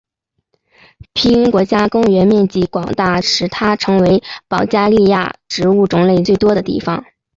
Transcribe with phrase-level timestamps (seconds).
[1.13, 7.05] 皮林国家公园面积广大使得它成为保加利亚植物种类最多的地方。